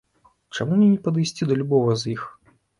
Чаму 0.57 0.73
мне 0.79 0.87
не 0.95 0.97
падысці 1.05 1.43
да 1.53 1.61
любога 1.63 2.01
з 2.05 2.13
іх? 2.17 2.27